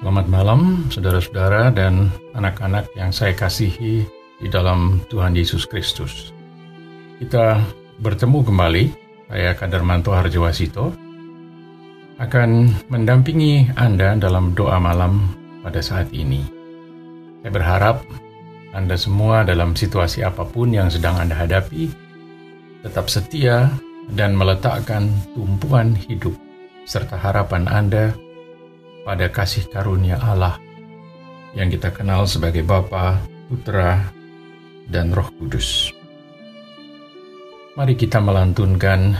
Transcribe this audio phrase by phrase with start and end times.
[0.00, 4.08] Selamat malam, saudara-saudara dan anak-anak yang saya kasihi
[4.40, 6.32] di dalam Tuhan Yesus Kristus.
[7.20, 7.60] Kita
[8.00, 8.84] bertemu kembali,
[9.28, 10.96] saya Kadarmanto Harjawasito,
[12.16, 16.48] akan mendampingi Anda dalam doa malam pada saat ini.
[17.44, 18.00] Saya berharap
[18.72, 21.92] Anda semua dalam situasi apa pun yang sedang Anda hadapi,
[22.88, 23.68] tetap setia
[24.16, 26.32] dan meletakkan tumpuan hidup
[26.88, 28.16] serta harapan Anda
[29.04, 30.60] pada kasih karunia Allah
[31.54, 33.18] yang kita kenal sebagai Bapa,
[33.50, 34.06] Putra,
[34.86, 35.90] dan Roh Kudus.
[37.78, 39.14] Mari kita melantunkan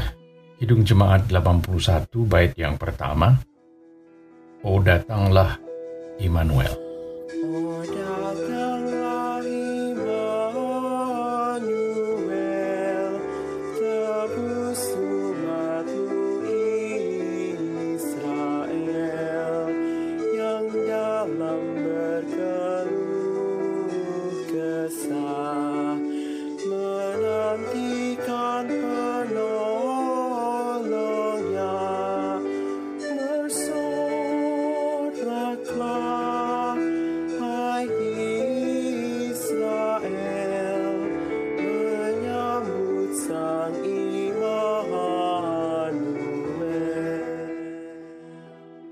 [0.61, 3.41] Hidung Jemaat 81 bait yang pertama.
[4.61, 5.57] Oh datanglah
[6.21, 6.77] Immanuel.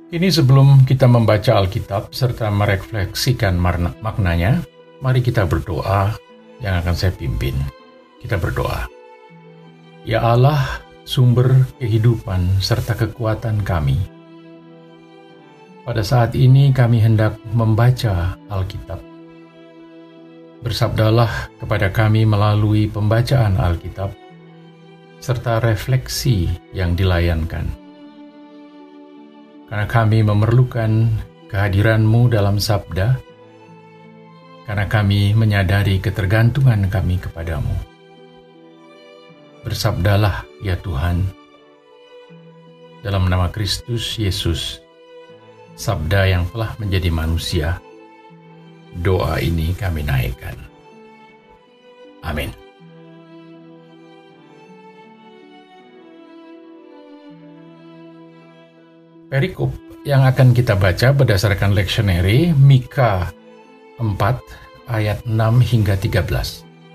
[0.09, 3.61] Ini sebelum kita membaca Alkitab serta merefleksikan
[4.01, 4.65] maknanya,
[5.05, 6.17] mari kita berdoa
[6.65, 7.53] yang akan saya pimpin.
[8.17, 8.89] Kita berdoa.
[10.09, 14.01] Ya Allah, sumber kehidupan serta kekuatan kami.
[15.85, 19.05] Pada saat ini kami hendak membaca Alkitab.
[20.65, 24.17] Bersabdalah kepada kami melalui pembacaan Alkitab
[25.21, 27.88] serta refleksi yang dilayankan
[29.69, 31.13] karena kami memerlukan
[31.53, 33.21] kehadiranmu dalam sabda,
[34.69, 37.73] karena kami menyadari ketergantungan kami kepadamu.
[39.65, 41.25] Bersabdalah ya Tuhan,
[43.05, 44.81] dalam nama Kristus Yesus,
[45.77, 47.81] sabda yang telah menjadi manusia,
[49.05, 50.57] doa ini kami naikkan.
[52.25, 52.68] Amin.
[59.29, 59.69] Perikop
[60.09, 63.29] yang akan kita baca berdasarkan leksioneri Mika
[64.01, 65.37] 4 ayat 6
[65.69, 66.25] hingga 13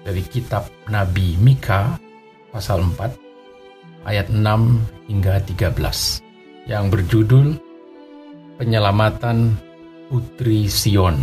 [0.02, 2.02] dari kitab Nabi Mika
[2.50, 4.42] pasal 4 ayat 6
[5.14, 5.78] hingga 13
[6.66, 7.54] yang berjudul
[8.58, 9.54] Penyelamatan
[10.10, 11.22] Putri Sion.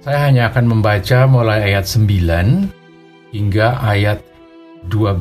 [0.00, 4.24] Saya hanya akan membaca mulai ayat 9 hingga ayat
[4.88, 5.20] 12.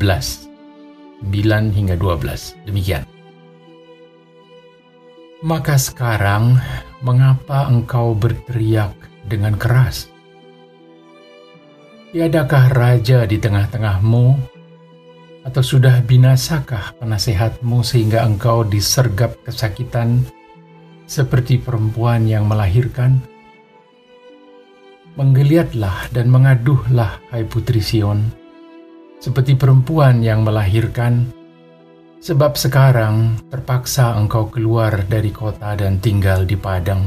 [1.27, 2.55] 9 hingga 12.
[2.63, 3.14] Demikian.
[5.45, 6.57] Maka sekarang,
[7.05, 8.97] mengapa engkau berteriak
[9.29, 10.09] dengan keras?
[12.09, 14.41] Tiadakah raja di tengah-tengahmu,
[15.45, 20.25] atau sudah binasakah penasehatmu sehingga engkau disergap kesakitan
[21.05, 23.21] seperti perempuan yang melahirkan?
[25.13, 28.33] Menggeliatlah dan mengaduhlah, hai putri Sion,
[29.21, 31.29] seperti perempuan yang melahirkan
[32.25, 37.05] Sebab sekarang terpaksa engkau keluar dari kota dan tinggal di padang.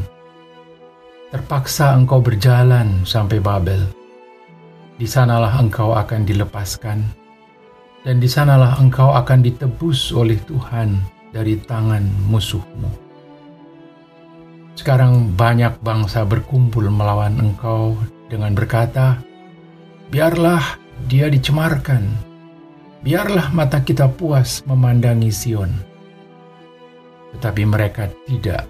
[1.34, 3.82] Terpaksa engkau berjalan sampai Babel.
[4.94, 7.02] Di sanalah engkau akan dilepaskan,
[8.06, 10.94] dan di sanalah engkau akan ditebus oleh Tuhan
[11.34, 12.86] dari tangan musuhmu.
[14.78, 17.98] Sekarang banyak bangsa berkumpul melawan engkau
[18.30, 19.18] dengan berkata,
[20.14, 20.78] Biarlah
[21.10, 22.06] dia dicemarkan,
[22.98, 25.70] Biarlah mata kita puas memandangi Sion,
[27.31, 28.66] tetapi mereka tidak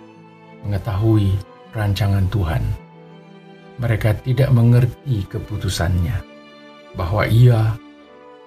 [0.68, 1.32] mengetahui
[1.72, 2.60] rancangan Tuhan.
[3.80, 6.20] Mereka tidak mengerti keputusannya,
[6.92, 7.72] bahwa Ia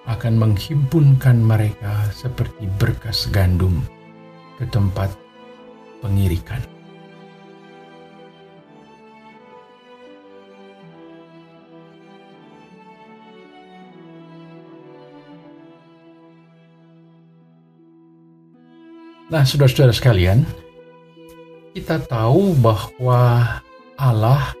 [0.06, 3.82] akan menghimpunkan mereka seperti berkas gandum
[4.62, 5.10] ke tempat
[5.98, 6.71] pengirikan.
[19.32, 20.44] Nah, saudara-saudara sekalian,
[21.72, 23.48] kita tahu bahwa
[23.96, 24.52] Allah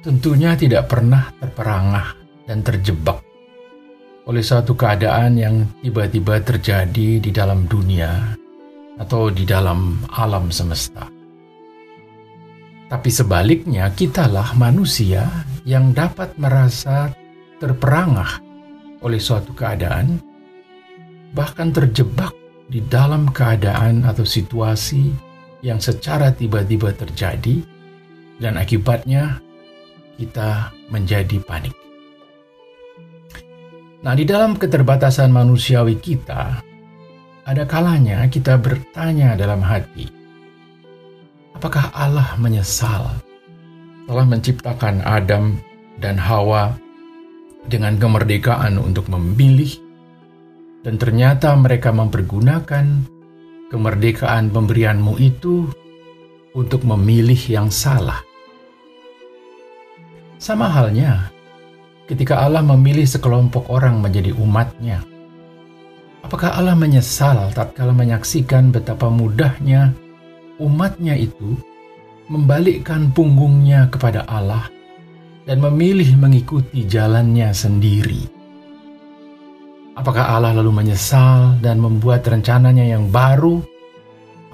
[0.00, 2.16] tentunya tidak pernah terperangah
[2.48, 3.20] dan terjebak
[4.24, 8.40] oleh suatu keadaan yang tiba-tiba terjadi di dalam dunia
[8.96, 11.04] atau di dalam alam semesta.
[12.88, 15.28] Tapi sebaliknya, kitalah manusia
[15.68, 17.12] yang dapat merasa
[17.60, 18.40] terperangah
[19.04, 20.16] oleh suatu keadaan,
[21.36, 22.39] bahkan terjebak
[22.70, 25.10] di dalam keadaan atau situasi
[25.60, 27.60] yang secara tiba-tiba terjadi,
[28.40, 29.42] dan akibatnya
[30.16, 31.74] kita menjadi panik.
[34.00, 36.64] Nah, di dalam keterbatasan manusiawi kita,
[37.44, 40.08] ada kalanya kita bertanya dalam hati,
[41.52, 43.12] apakah Allah menyesal
[44.08, 45.60] telah menciptakan Adam
[46.00, 46.72] dan Hawa
[47.68, 49.68] dengan kemerdekaan untuk memilih,
[50.80, 52.86] dan ternyata mereka mempergunakan
[53.68, 55.68] kemerdekaan pemberianmu itu
[56.56, 58.24] untuk memilih yang salah.
[60.40, 61.28] Sama halnya
[62.08, 65.04] ketika Allah memilih sekelompok orang menjadi umatnya.
[66.24, 69.92] Apakah Allah menyesal tatkala menyaksikan betapa mudahnya
[70.58, 71.56] umatnya itu
[72.26, 74.68] membalikkan punggungnya kepada Allah
[75.44, 78.39] dan memilih mengikuti jalannya sendiri?
[79.98, 83.58] Apakah Allah lalu menyesal dan membuat rencananya yang baru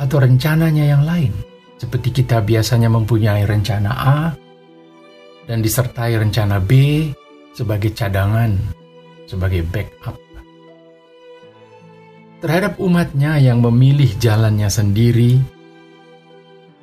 [0.00, 1.32] atau rencananya yang lain?
[1.76, 4.20] Seperti kita biasanya mempunyai rencana A
[5.44, 6.72] dan disertai rencana B
[7.52, 8.56] sebagai cadangan,
[9.28, 10.16] sebagai backup.
[12.40, 15.36] Terhadap umatnya yang memilih jalannya sendiri,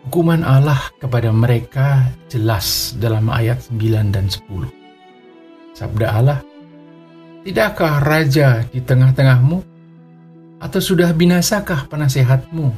[0.05, 4.69] hukuman Allah kepada mereka jelas dalam ayat 9 dan 10.
[5.73, 6.39] Sabda Allah,
[7.43, 9.59] Tidakkah raja di tengah-tengahmu?
[10.63, 12.71] Atau sudah binasakah penasehatmu?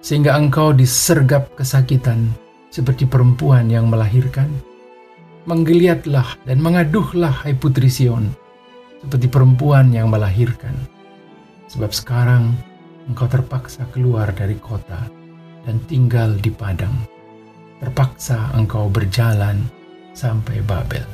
[0.00, 2.32] Sehingga engkau disergap kesakitan
[2.72, 4.48] seperti perempuan yang melahirkan?
[5.48, 8.28] menggeliatlah dan mengaduhlah hai putri Sion,
[9.00, 10.74] seperti perempuan yang melahirkan.
[11.70, 12.52] Sebab sekarang
[13.08, 15.10] engkau terpaksa keluar dari kota
[15.64, 16.94] dan tinggal di padang.
[17.80, 19.64] Terpaksa engkau berjalan
[20.12, 21.06] sampai Babel.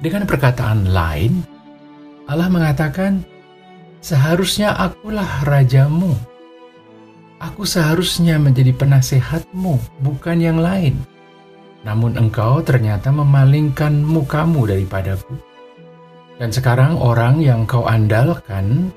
[0.00, 1.40] Dengan perkataan lain,
[2.30, 3.26] Allah mengatakan,
[4.00, 6.16] Seharusnya akulah rajamu.
[7.36, 10.96] Aku seharusnya menjadi penasehatmu, bukan yang lain
[11.80, 15.32] namun engkau ternyata memalingkan mukamu daripadaku.
[16.40, 18.88] Dan sekarang orang yang kau andalkan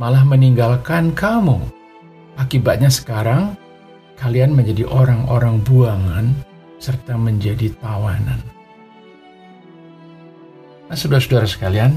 [0.00, 1.60] malah meninggalkan kamu.
[2.40, 3.52] Akibatnya sekarang
[4.16, 6.32] kalian menjadi orang-orang buangan
[6.80, 8.40] serta menjadi tawanan.
[10.88, 11.92] Nah, saudara-saudara sekalian,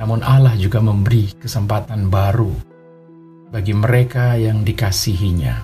[0.00, 2.50] namun Allah juga memberi kesempatan baru
[3.54, 5.62] bagi mereka yang dikasihinya.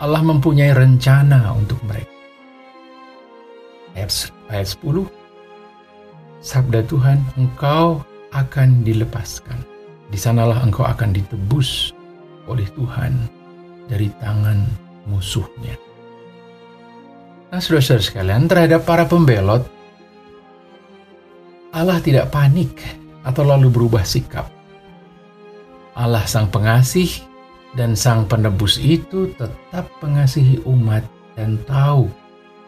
[0.00, 2.20] Allah mempunyai rencana untuk mereka
[3.94, 4.10] ayat,
[4.50, 5.06] ayat 10,
[6.40, 8.00] Sabda Tuhan, engkau
[8.32, 9.60] akan dilepaskan.
[10.10, 11.94] Di sanalah engkau akan ditebus
[12.50, 13.14] oleh Tuhan
[13.86, 14.64] dari tangan
[15.06, 15.76] musuhnya.
[17.50, 19.66] Nah, saudara-saudara sekalian, terhadap para pembelot,
[21.70, 22.72] Allah tidak panik
[23.24, 24.48] atau lalu berubah sikap.
[25.94, 27.08] Allah sang pengasih
[27.76, 31.04] dan sang penebus itu tetap mengasihi umat
[31.36, 32.08] dan tahu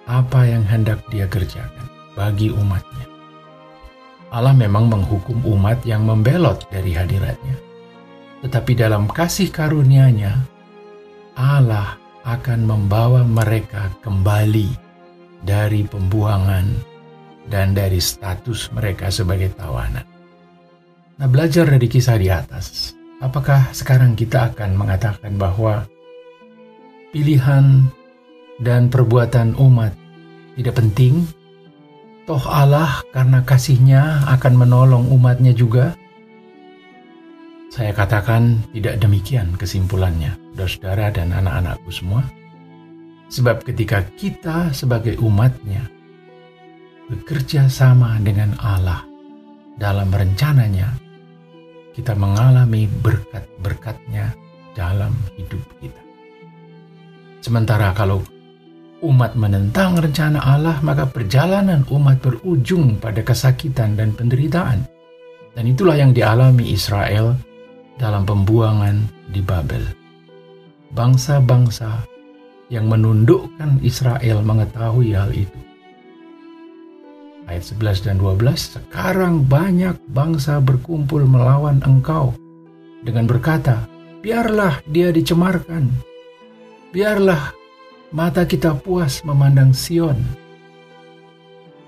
[0.06, 1.86] apa yang hendak dia kerjakan
[2.18, 3.06] bagi umatnya.
[4.32, 7.56] Allah memang menghukum umat yang membelot dari hadiratnya.
[8.42, 10.34] Tetapi dalam kasih karunia-Nya,
[11.36, 14.72] Allah akan membawa mereka kembali
[15.44, 16.66] dari pembuangan
[17.46, 20.11] dan dari status mereka sebagai tawanan.
[21.22, 25.86] Nah, belajar dari kisah di atas, apakah sekarang kita akan mengatakan bahwa
[27.14, 27.86] pilihan
[28.58, 29.94] dan perbuatan umat
[30.58, 31.22] tidak penting.
[32.26, 35.94] Toh Allah karena kasihnya akan menolong umatnya juga.
[37.70, 42.26] Saya katakan tidak demikian kesimpulannya, saudara-saudara dan anak-anakku semua.
[43.30, 45.86] Sebab ketika kita sebagai umatnya
[47.06, 49.06] bekerja sama dengan Allah
[49.78, 51.01] dalam rencananya,
[51.92, 54.32] kita mengalami berkat-berkatnya
[54.72, 56.02] dalam hidup kita.
[57.44, 58.24] Sementara kalau
[59.02, 64.86] umat menentang rencana Allah, maka perjalanan umat berujung pada kesakitan dan penderitaan.
[65.52, 67.36] Dan itulah yang dialami Israel
[68.00, 69.84] dalam pembuangan di Babel.
[70.96, 72.08] Bangsa-bangsa
[72.72, 75.71] yang menundukkan Israel mengetahui hal itu.
[77.50, 82.32] Ayat 11 dan 12, sekarang banyak bangsa berkumpul melawan engkau
[83.02, 83.90] dengan berkata,
[84.22, 85.90] biarlah dia dicemarkan,
[86.94, 87.50] biarlah
[88.14, 90.22] mata kita puas memandang Sion.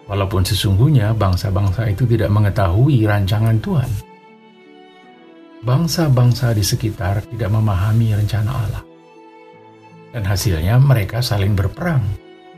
[0.05, 3.91] Walaupun sesungguhnya bangsa-bangsa itu tidak mengetahui rancangan Tuhan.
[5.65, 8.85] Bangsa-bangsa di sekitar tidak memahami rencana Allah.
[10.13, 12.05] Dan hasilnya mereka saling berperang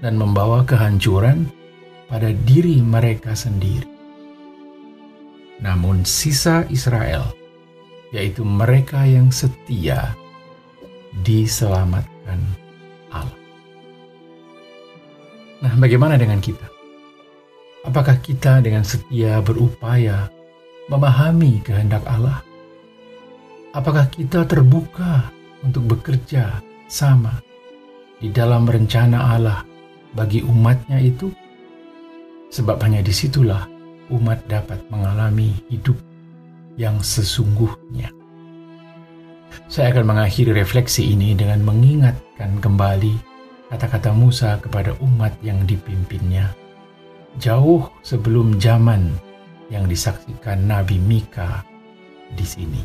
[0.02, 1.46] dan membawa kehancuran
[2.06, 3.86] pada diri mereka sendiri.
[5.62, 7.32] Namun sisa Israel,
[8.14, 10.14] yaitu mereka yang setia,
[11.24, 12.40] diselamatkan
[13.08, 13.40] Allah.
[15.64, 16.68] Nah, bagaimana dengan kita?
[17.86, 20.28] Apakah kita dengan setia berupaya
[20.92, 22.44] memahami kehendak Allah?
[23.72, 25.32] Apakah kita terbuka
[25.64, 26.60] untuk bekerja
[26.90, 27.40] sama
[28.20, 29.60] di dalam rencana Allah
[30.12, 31.45] bagi umatnya itu?
[32.50, 33.66] Sebab hanya di situlah
[34.10, 35.98] umat dapat mengalami hidup
[36.78, 38.12] yang sesungguhnya.
[39.66, 43.14] Saya akan mengakhiri refleksi ini dengan mengingatkan kembali
[43.72, 46.54] kata-kata Musa kepada umat yang dipimpinnya.
[47.42, 49.10] Jauh sebelum zaman
[49.68, 51.66] yang disaksikan Nabi Mika
[52.32, 52.82] di sini.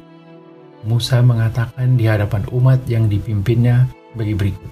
[0.81, 3.85] Musa mengatakan di hadapan umat yang dipimpinnya
[4.17, 4.71] bagi berikut.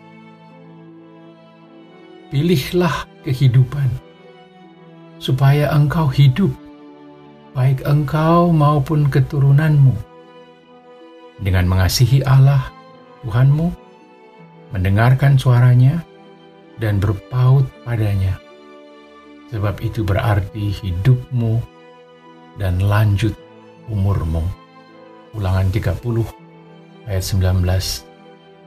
[2.34, 3.90] Pilihlah kehidupan,
[5.20, 6.50] supaya engkau hidup,
[7.54, 9.94] baik engkau maupun keturunanmu,
[11.44, 12.72] dengan mengasihi Allah,
[13.24, 13.68] Tuhanmu,
[14.72, 16.04] mendengarkan suaranya,
[16.80, 18.40] dan berpaut padanya.
[19.52, 21.60] Sebab itu berarti hidupmu
[22.62, 23.34] dan lanjut
[23.90, 24.46] umurmu.
[25.36, 26.00] Ulangan 30
[27.10, 27.66] ayat 19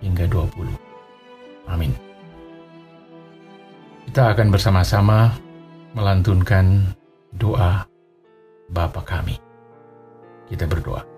[0.02, 0.68] hingga 20.
[1.71, 1.94] Amin.
[4.11, 5.30] Kita akan bersama-sama
[5.92, 6.96] melantunkan
[7.37, 7.84] doa
[8.72, 9.37] Bapa kami.
[10.49, 11.12] Kita berdoa.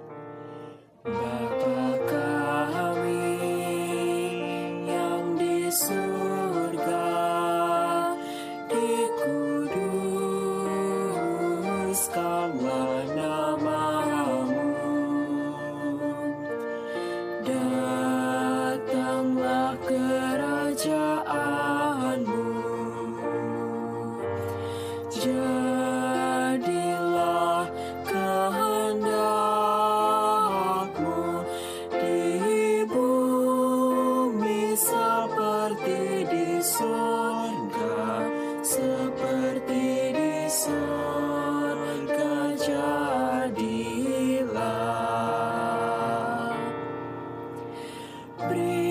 [48.52, 48.83] Ya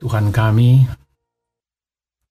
[0.00, 0.88] Tuhan kami,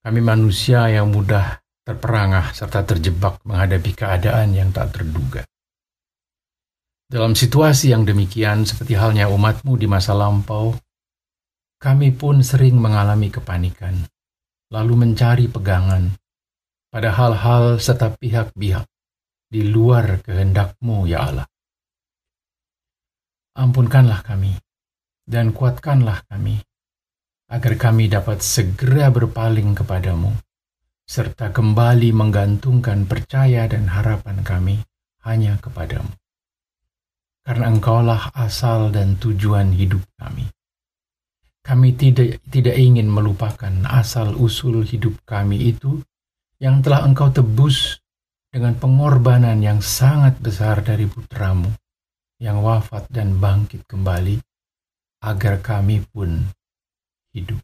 [0.01, 5.45] kami manusia yang mudah terperangah serta terjebak menghadapi keadaan yang tak terduga.
[7.05, 10.73] Dalam situasi yang demikian, seperti halnya umatmu di masa lampau,
[11.77, 14.01] kami pun sering mengalami kepanikan,
[14.73, 16.09] lalu mencari pegangan
[16.89, 18.85] pada hal-hal serta pihak-pihak
[19.49, 21.47] di luar kehendakmu, ya Allah.
[23.57, 24.57] Ampunkanlah kami,
[25.25, 26.61] dan kuatkanlah kami,
[27.49, 30.29] agar kami dapat segera berpaling kepadamu,
[31.09, 34.75] serta kembali menggantungkan percaya dan harapan kami
[35.25, 36.13] hanya kepadamu.
[37.41, 40.45] Karena engkaulah asal dan tujuan hidup kami.
[41.65, 46.05] Kami tidak, tidak ingin melupakan asal-usul hidup kami itu
[46.61, 47.97] yang telah engkau tebus
[48.49, 51.69] dengan pengorbanan yang sangat besar dari putramu
[52.41, 54.41] yang wafat dan bangkit kembali
[55.25, 56.47] agar kami pun
[57.33, 57.59] hidup.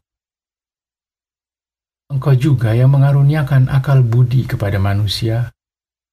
[2.06, 5.50] Engkau juga yang mengaruniakan akal budi kepada manusia,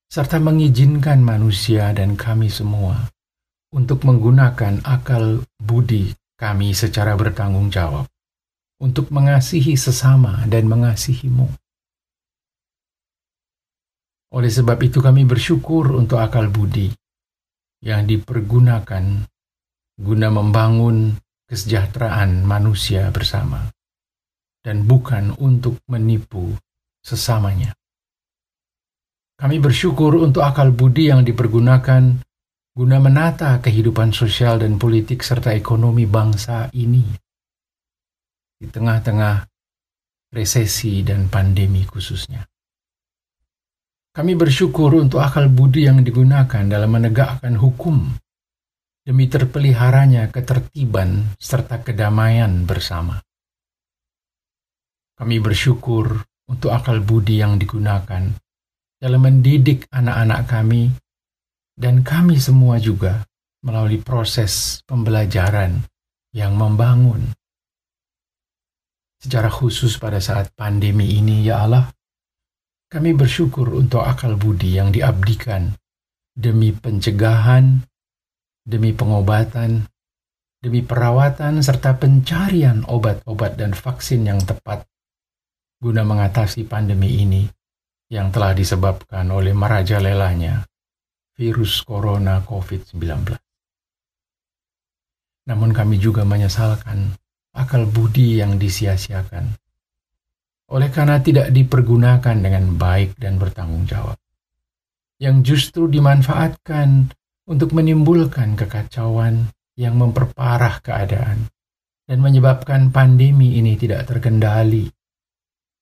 [0.10, 3.14] serta mengizinkan manusia dan kami semua
[3.74, 8.10] untuk menggunakan akal budi kami secara bertanggung jawab,
[8.82, 11.50] untuk mengasihi sesama dan mengasihimu.
[14.34, 16.90] Oleh sebab itu kami bersyukur untuk akal budi
[17.86, 19.30] yang dipergunakan
[19.94, 21.14] guna membangun
[21.48, 23.70] kesejahteraan manusia bersama
[24.64, 26.56] dan bukan untuk menipu
[27.04, 27.76] sesamanya.
[29.36, 32.24] Kami bersyukur untuk akal budi yang dipergunakan
[32.74, 37.04] guna menata kehidupan sosial dan politik serta ekonomi bangsa ini
[38.58, 39.44] di tengah-tengah
[40.32, 42.48] resesi dan pandemi khususnya.
[44.14, 48.14] Kami bersyukur untuk akal budi yang digunakan dalam menegakkan hukum
[49.04, 53.20] demi terpeliharanya ketertiban serta kedamaian bersama.
[55.20, 58.32] Kami bersyukur untuk akal budi yang digunakan
[58.98, 60.90] dalam mendidik anak-anak kami
[61.76, 63.28] dan kami semua juga
[63.64, 65.84] melalui proses pembelajaran
[66.36, 67.32] yang membangun.
[69.24, 71.88] Secara khusus pada saat pandemi ini, ya Allah,
[72.92, 75.72] kami bersyukur untuk akal budi yang diabdikan
[76.36, 77.80] demi pencegahan,
[78.64, 79.88] demi pengobatan,
[80.64, 84.88] demi perawatan, serta pencarian obat-obat dan vaksin yang tepat
[85.84, 87.44] guna mengatasi pandemi ini
[88.08, 90.64] yang telah disebabkan oleh merajalelanya
[91.36, 93.36] virus corona COVID-19.
[95.44, 97.12] Namun kami juga menyesalkan
[97.52, 99.60] akal budi yang disia-siakan
[100.72, 104.16] oleh karena tidak dipergunakan dengan baik dan bertanggung jawab,
[105.20, 107.12] yang justru dimanfaatkan
[107.50, 111.50] untuk menimbulkan kekacauan yang memperparah keadaan
[112.08, 114.88] dan menyebabkan pandemi ini tidak terkendali,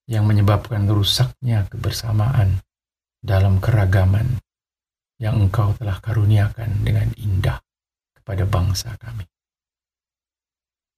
[0.10, 2.62] yang menyebabkan rusaknya kebersamaan
[3.22, 4.42] dalam keragaman
[5.22, 7.62] yang Engkau telah karuniakan dengan indah
[8.18, 9.26] kepada bangsa kami.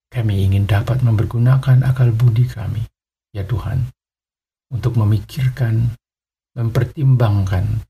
[0.07, 2.85] Kami ingin dapat mempergunakan akal budi kami
[3.33, 3.89] ya Tuhan,
[4.71, 5.97] untuk memikirkan,
[6.53, 7.81] mempertimbangkan,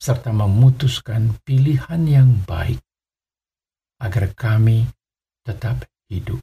[0.00, 2.80] serta memutuskan pilihan yang baik
[4.02, 4.86] agar kami
[5.42, 6.40] tetap hidup.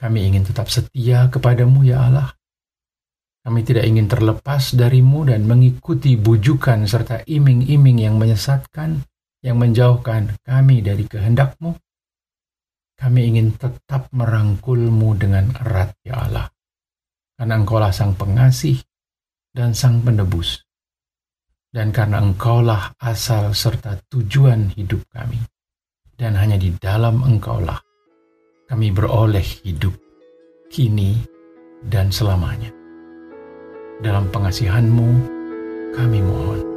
[0.00, 2.30] Kami ingin tetap setia kepadamu ya Allah.
[3.40, 9.00] Kami tidak ingin terlepas darimu dan mengikuti bujukan serta iming-iming yang menyesatkan,
[9.40, 11.76] yang menjauhkan kami dari kehendakmu
[13.00, 16.52] kami ingin tetap merangkulmu dengan erat, ya Allah.
[17.32, 18.76] Karena engkaulah sang pengasih
[19.56, 20.68] dan sang penebus.
[21.70, 25.38] Dan karena engkaulah asal serta tujuan hidup kami.
[26.18, 27.78] Dan hanya di dalam engkaulah
[28.66, 29.94] kami beroleh hidup
[30.70, 31.18] kini
[31.86, 32.70] dan selamanya.
[34.02, 35.08] Dalam pengasihanmu
[35.94, 36.69] kami mohon.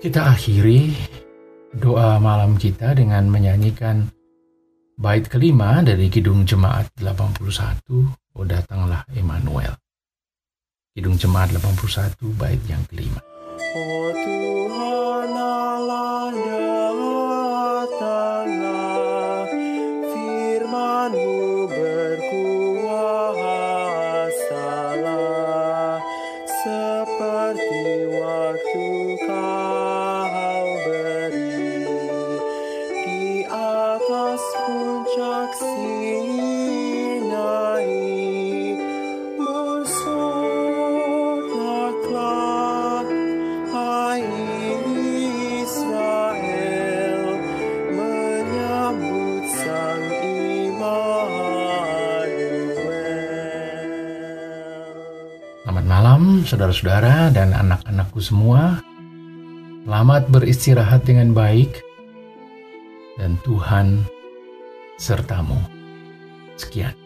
[0.00, 0.96] Kita akhiri
[1.76, 4.08] doa malam kita dengan menyanyikan
[4.96, 7.84] bait kelima dari Kidung Jemaat 81,
[8.32, 9.76] Oh Datanglah Emmanuel.
[10.96, 13.20] Kidung Jemaat 81, bait yang kelima.
[13.76, 14.59] Oh
[56.50, 58.82] saudara-saudara dan anak-anakku semua.
[59.86, 61.78] Selamat beristirahat dengan baik,
[63.22, 64.02] dan Tuhan
[64.98, 65.58] sertamu.
[66.58, 66.99] Sekian.